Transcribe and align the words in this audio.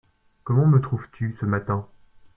Comment 0.43 0.65
me 0.65 0.81
trouves-tu, 0.81 1.35
ce 1.39 1.45
matin? 1.45 1.85